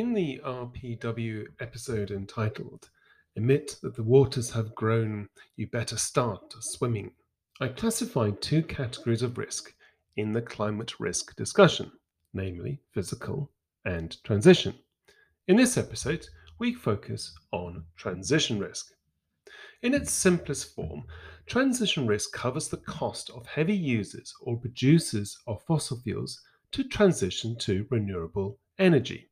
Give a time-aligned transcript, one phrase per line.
[0.00, 2.88] In the RPW episode entitled
[3.36, 7.12] Admit that the waters have grown, you better start swimming,
[7.60, 9.74] I classified two categories of risk
[10.16, 11.92] in the climate risk discussion,
[12.32, 13.52] namely physical
[13.84, 14.74] and transition.
[15.46, 16.26] In this episode,
[16.58, 18.94] we focus on transition risk.
[19.82, 21.04] In its simplest form,
[21.44, 26.40] transition risk covers the cost of heavy users or producers of fossil fuels
[26.72, 29.29] to transition to renewable energy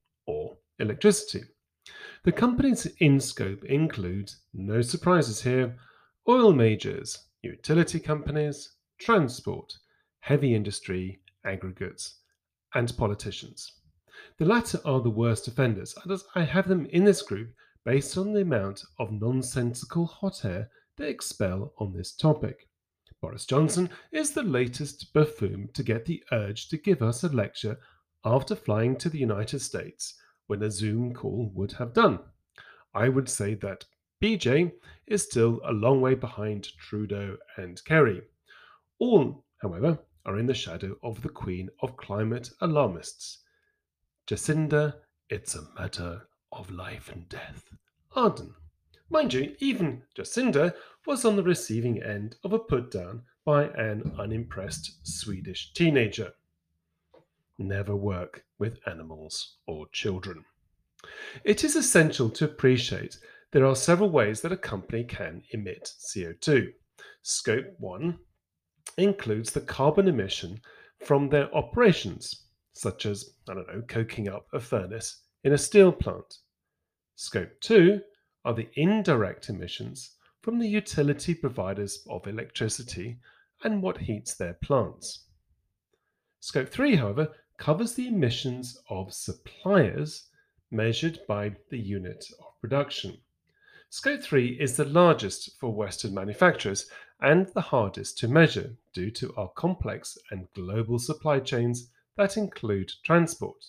[0.78, 1.44] electricity.
[2.24, 5.76] The companies in scope include, no surprises here,
[6.28, 9.78] oil majors, utility companies, transport,
[10.20, 12.16] heavy industry, aggregates,
[12.74, 13.72] and politicians.
[14.38, 18.32] The latter are the worst offenders, and I have them in this group based on
[18.32, 22.68] the amount of nonsensical hot air they expel on this topic.
[23.22, 27.78] Boris Johnson is the latest buffoon to get the urge to give us a lecture
[28.24, 30.14] after flying to the United States
[30.48, 32.18] when a Zoom call would have done.
[32.92, 33.84] I would say that
[34.20, 34.72] BJ
[35.06, 38.22] is still a long way behind Trudeau and Kerry.
[38.98, 43.38] All, however, are in the shadow of the queen of climate alarmists.
[44.26, 44.96] Jacinda,
[45.30, 47.64] it's a matter of life and death.
[48.16, 48.54] Ardern.
[49.10, 50.74] Mind you, even Jacinda
[51.06, 56.32] was on the receiving end of a put down by an unimpressed Swedish teenager.
[57.58, 60.44] Never work with animals or children.
[61.44, 63.18] It is essential to appreciate
[63.50, 66.68] there are several ways that a company can emit CO2.
[67.22, 68.18] Scope 1
[68.96, 70.60] includes the carbon emission
[71.04, 75.90] from their operations, such as, I don't know, coking up a furnace in a steel
[75.90, 76.38] plant.
[77.16, 78.00] Scope 2
[78.44, 83.18] are the indirect emissions from the utility providers of electricity
[83.64, 85.24] and what heats their plants.
[86.40, 90.28] Scope 3, however, covers the emissions of suppliers
[90.70, 93.18] measured by the unit of production.
[93.90, 99.34] Scope 3 is the largest for Western manufacturers and the hardest to measure due to
[99.36, 103.64] our complex and global supply chains that include transport.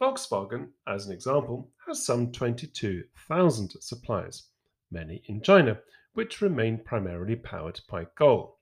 [0.00, 4.48] Volkswagen, as an example, has some 22,000 suppliers,
[4.90, 5.78] many in China,
[6.12, 8.58] which remain primarily powered by coal.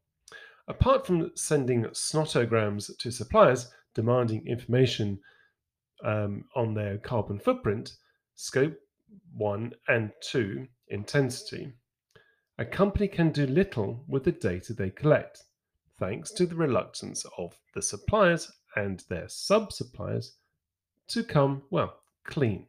[0.69, 5.21] Apart from sending snotograms to suppliers demanding information
[6.05, 7.97] um, on their carbon footprint,
[8.35, 8.77] scope
[9.37, 11.73] 1 and 2 intensity,
[12.59, 15.43] a company can do little with the data they collect,
[15.99, 20.37] thanks to the reluctance of the suppliers and their sub suppliers
[21.09, 22.67] to come, well, clean.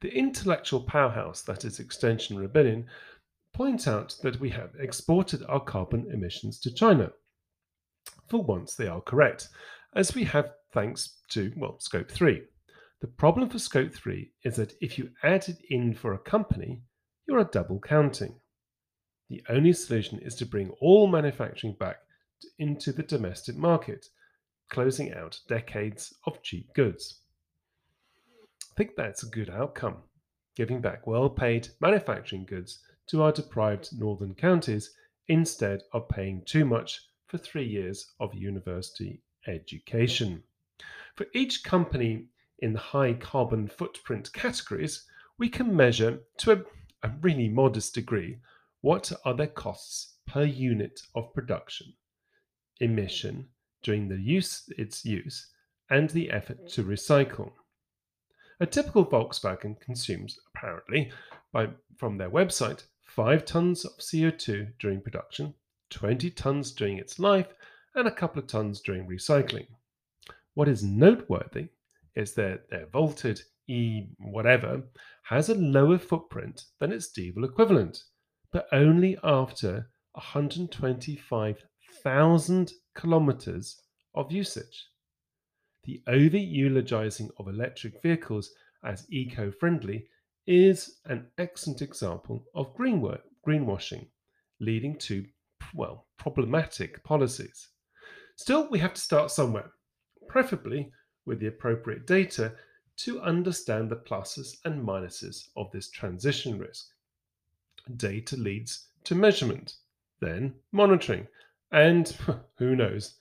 [0.00, 2.86] The intellectual powerhouse that is Extinction Rebellion
[3.52, 7.12] point out that we have exported our carbon emissions to China.
[8.28, 9.48] For once, they are correct,
[9.94, 12.42] as we have thanks to, well, Scope 3.
[13.00, 16.82] The problem for Scope 3 is that if you add it in for a company,
[17.26, 18.38] you are a double counting.
[19.28, 21.96] The only solution is to bring all manufacturing back
[22.58, 24.06] into the domestic market,
[24.68, 27.22] closing out decades of cheap goods.
[28.70, 29.96] I think that's a good outcome,
[30.56, 34.94] giving back well paid manufacturing goods to our deprived northern counties
[35.26, 40.42] instead of paying too much for three years of university education.
[41.14, 42.26] For each company
[42.58, 45.06] in the high carbon footprint categories,
[45.38, 46.62] we can measure to a,
[47.02, 48.38] a really modest degree
[48.82, 51.94] what are their costs per unit of production,
[52.80, 53.48] emission
[53.82, 55.48] during the use its use,
[55.88, 56.68] and the effort mm-hmm.
[56.68, 57.52] to recycle.
[58.60, 61.10] A typical Volkswagen consumes, apparently,
[61.52, 65.54] by, from their website, 5 tons of CO2 during production,
[65.88, 67.48] 20 tons during its life,
[67.94, 69.66] and a couple of tons during recycling.
[70.54, 71.68] What is noteworthy
[72.14, 74.82] is that their vaulted E whatever
[75.22, 78.02] has a lower footprint than its diesel equivalent,
[78.52, 83.80] but only after 125,000 kilometers
[84.14, 84.88] of usage.
[85.84, 88.50] The over eulogizing of electric vehicles
[88.84, 90.08] as eco friendly
[90.46, 94.08] is an excellent example of greenwashing,
[94.58, 95.24] leading to,
[95.74, 97.68] well, problematic policies.
[98.40, 99.70] Still, we have to start somewhere,
[100.26, 100.90] preferably
[101.26, 102.54] with the appropriate data
[102.96, 106.86] to understand the pluses and minuses of this transition risk.
[107.98, 109.74] Data leads to measurement,
[110.20, 111.28] then monitoring,
[111.70, 112.16] and
[112.56, 113.16] who knows,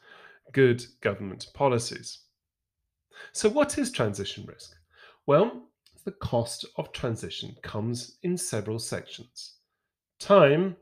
[0.53, 2.19] good government policies.
[3.33, 4.73] So, what is transition risk?
[5.25, 5.63] Well,
[6.05, 9.55] the cost of transition comes in several sections.
[10.17, 10.77] Time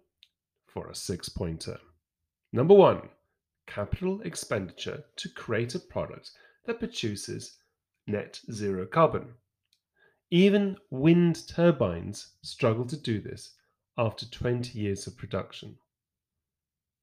[0.67, 1.79] for a six pointer.
[2.53, 3.01] Number one,
[3.67, 6.31] capital expenditure to create a product
[6.65, 7.57] that produces
[8.07, 9.33] net zero carbon.
[10.31, 13.53] Even wind turbines struggle to do this
[13.97, 15.77] after 20 years of production.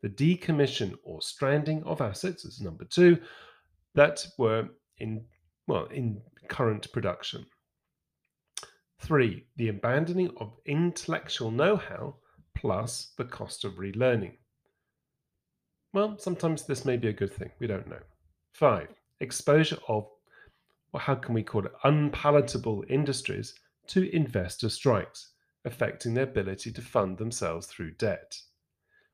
[0.02, 3.18] The decommission or stranding of assets is number two
[3.94, 4.68] that were
[4.98, 5.24] in
[5.66, 7.46] well in current production.
[8.98, 12.16] Three, the abandoning of intellectual know-how
[12.54, 14.36] plus the cost of relearning.
[15.94, 17.52] Well, sometimes this may be a good thing.
[17.60, 18.00] We don't know.
[18.52, 18.88] Five,
[19.20, 20.08] exposure of,
[20.92, 23.54] well, how can we call it, unpalatable industries
[23.86, 25.30] to investor strikes,
[25.64, 28.36] affecting their ability to fund themselves through debt.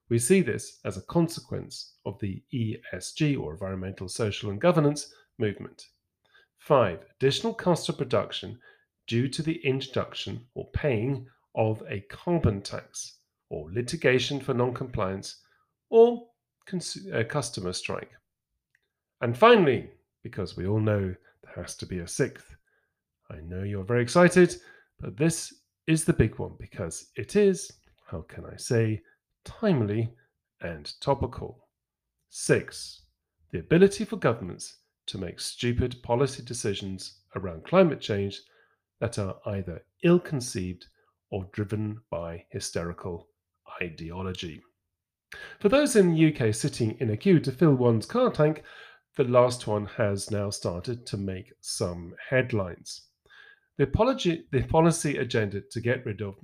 [0.08, 5.86] We see this as a consequence of the ESG or environmental, social, and governance movement.
[6.56, 8.58] Five, additional cost of production
[9.06, 13.18] due to the introduction or paying of a carbon tax
[13.50, 15.42] or litigation for non-compliance
[15.90, 16.29] or
[16.66, 18.10] cons- uh, customer strike.
[19.20, 19.90] And finally,
[20.22, 22.56] because we all know there has to be a sixth,
[23.30, 24.56] I know you're very excited,
[24.98, 25.52] but this
[25.86, 27.70] is the big one because it is,
[28.06, 29.02] how can I say,
[29.44, 30.10] timely
[30.60, 31.66] and topical.
[32.28, 33.02] Six,
[33.50, 38.40] the ability for governments to make stupid policy decisions around climate change
[39.00, 40.86] that are either ill conceived
[41.30, 43.28] or driven by hysterical
[43.82, 44.62] ideology.
[45.60, 48.64] For those in the UK sitting in a queue to fill one's car tank,
[49.16, 53.02] the last one has now started to make some headlines.
[53.76, 56.34] The, apology, the policy agenda to get rid of,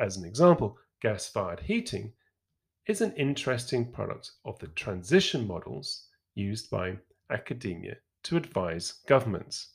[0.00, 2.12] as an example, gas fired heating
[2.86, 6.96] is an interesting product of the transition models used by
[7.30, 9.74] academia to advise governments.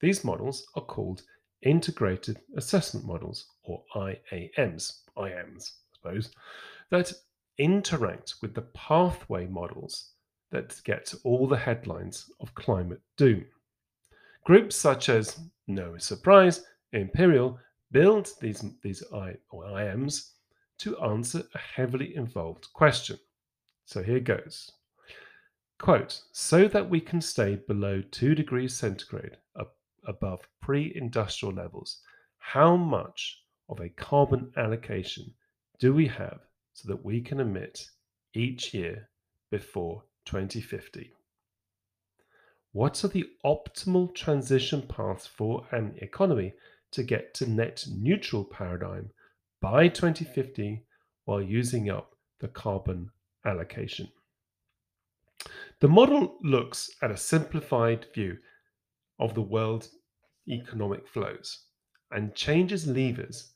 [0.00, 1.22] These models are called
[1.62, 6.30] integrated assessment models, or IAMs, IAMs, I suppose,
[6.90, 7.12] that
[7.60, 10.12] interact with the pathway models
[10.50, 13.44] that get all the headlines of climate doom.
[14.44, 17.58] Groups such as, no surprise, Imperial
[17.92, 20.30] build these, these I, or IAMs
[20.78, 23.18] to answer a heavily involved question.
[23.84, 24.72] So here goes.
[25.78, 29.76] Quote, so that we can stay below 2 degrees centigrade up
[30.06, 32.00] above pre industrial levels,
[32.38, 35.32] how much of a carbon allocation
[35.78, 36.40] do we have
[36.72, 37.90] so that we can emit
[38.34, 39.08] each year
[39.50, 41.12] before 2050?
[42.72, 46.54] What are the optimal transition paths for an economy
[46.92, 49.10] to get to net neutral paradigm
[49.60, 50.84] by 2050
[51.24, 53.10] while using up the carbon
[53.44, 54.08] allocation?
[55.80, 58.38] The model looks at a simplified view
[59.18, 59.88] of the world
[60.48, 61.64] economic flows
[62.10, 63.52] and changes levers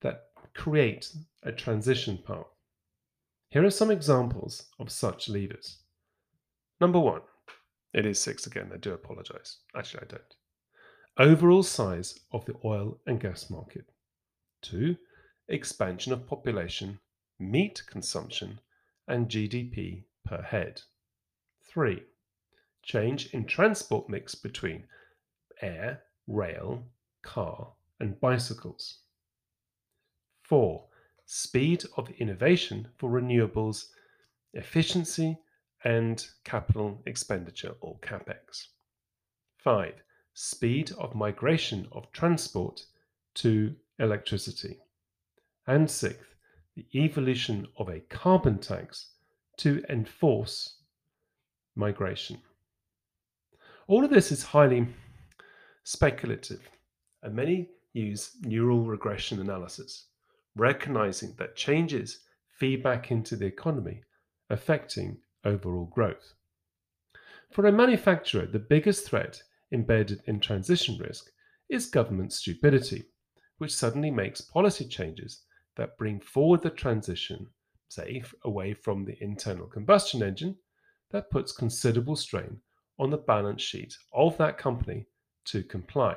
[0.00, 1.12] that create
[1.42, 2.53] a transition path.
[3.54, 5.78] Here are some examples of such levers.
[6.80, 7.20] Number one,
[7.92, 9.58] it is six again, I do apologize.
[9.76, 11.30] Actually, I don't.
[11.30, 13.84] Overall size of the oil and gas market.
[14.60, 14.96] Two,
[15.46, 16.98] expansion of population,
[17.38, 18.58] meat consumption,
[19.06, 20.82] and GDP per head.
[21.62, 22.02] Three,
[22.82, 24.82] change in transport mix between
[25.62, 26.82] air, rail,
[27.22, 27.68] car,
[28.00, 28.98] and bicycles.
[30.42, 30.88] 4.
[31.26, 33.86] Speed of innovation for renewables,
[34.52, 35.38] efficiency,
[35.84, 38.68] and capital expenditure or capex.
[39.58, 39.94] 5.
[40.34, 42.84] Speed of migration of transport
[43.34, 44.78] to electricity.
[45.66, 46.34] And sixth,
[46.74, 49.12] the evolution of a carbon tax
[49.58, 50.78] to enforce
[51.76, 52.38] migration.
[53.86, 54.88] All of this is highly
[55.84, 56.68] speculative,
[57.22, 60.06] and many use neural regression analysis,
[60.56, 64.02] recognizing that changes feed back into the economy,
[64.50, 66.34] affecting overall growth.
[67.50, 69.42] For a manufacturer, the biggest threat
[69.72, 71.30] embedded in transition risk
[71.68, 73.04] is government stupidity,
[73.58, 75.42] which suddenly makes policy changes
[75.76, 77.46] that bring forward the transition,
[77.88, 80.56] say, away from the internal combustion engine,
[81.10, 82.60] that puts considerable strain
[82.98, 85.06] on the balance sheet of that company
[85.44, 86.16] to comply.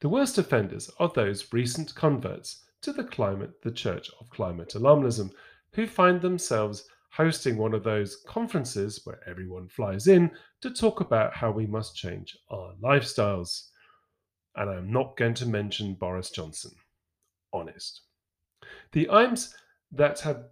[0.00, 5.30] The worst offenders are those recent converts to the climate, the Church of Climate Alarmism,
[5.72, 11.34] who find themselves hosting one of those conferences where everyone flies in to talk about
[11.34, 13.68] how we must change our lifestyles.
[14.56, 16.72] And I'm not going to mention Boris Johnson.
[17.52, 18.02] Honest.
[18.92, 19.54] The IAMs
[19.92, 20.44] that have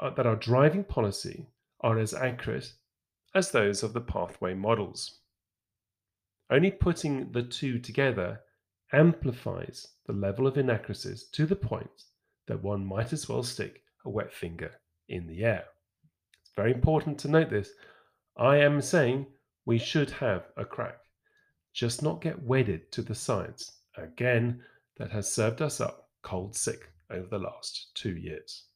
[0.00, 1.46] uh, that are driving policy
[1.80, 2.72] are as accurate
[3.34, 5.20] as those of the pathway models.
[6.50, 8.40] Only putting the two together
[8.92, 12.04] amplifies the level of inaccuracies to the point
[12.46, 14.70] that one might as well stick a wet finger
[15.08, 15.64] in the air.
[16.40, 17.70] It's very important to note this.
[18.36, 19.26] I am saying
[19.66, 20.98] we should have a crack,
[21.72, 24.62] just not get wedded to the science Again,
[24.96, 28.66] that has served us up cold sick over the last two years.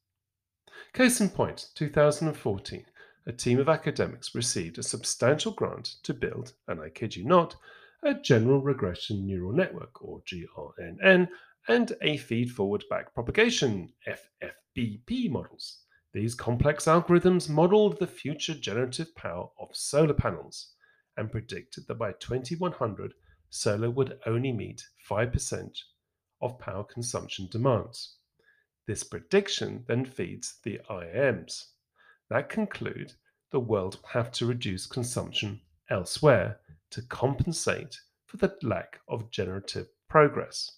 [0.93, 2.85] Case in point, 2014,
[3.27, 7.55] a team of academics received a substantial grant to build, and I kid you not,
[8.03, 11.29] a general regression neural network, or GRNN,
[11.69, 15.79] and a feed forward back propagation, FFBP models.
[16.13, 20.75] These complex algorithms modeled the future generative power of solar panels
[21.17, 23.15] and predicted that by 2100,
[23.51, 25.79] solar would only meet 5%
[26.41, 28.17] of power consumption demands.
[28.87, 31.67] This prediction then feeds the IAMs
[32.29, 33.13] that conclude
[33.51, 36.59] the world will have to reduce consumption elsewhere
[36.93, 40.71] to compensate for the lack of generative progress.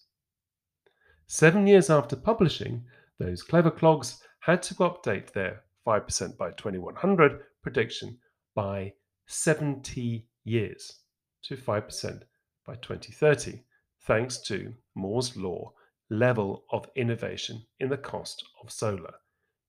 [1.26, 2.84] Seven years after publishing,
[3.18, 8.18] those clever clogs had to update their 5% by 2100 prediction
[8.54, 8.92] by
[9.26, 11.00] 70 years
[11.42, 12.22] to 5%
[12.66, 13.62] by 2030,
[14.06, 15.72] thanks to Moore's Law
[16.10, 19.14] level of innovation in the cost of solar.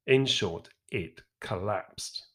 [0.08, 2.28] In short, it collapsed.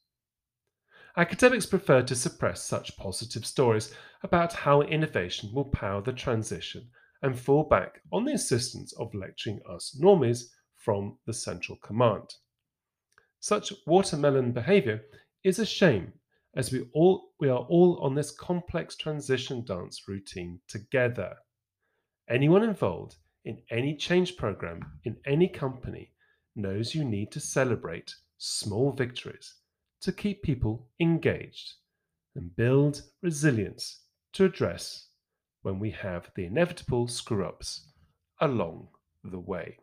[1.16, 6.88] Academics prefer to suppress such positive stories about how innovation will power the transition
[7.22, 12.34] and fall back on the assistance of lecturing us normies from the central command.
[13.40, 15.02] Such watermelon behavior
[15.42, 16.12] is a shame
[16.54, 21.36] as we all we are all on this complex transition dance routine together.
[22.28, 26.12] Anyone involved in any change program in any company
[26.54, 29.59] knows you need to celebrate small victories
[30.00, 31.74] to keep people engaged
[32.34, 34.00] and build resilience
[34.32, 35.08] to address
[35.62, 37.88] when we have the inevitable screw ups
[38.40, 38.88] along
[39.24, 39.76] the way.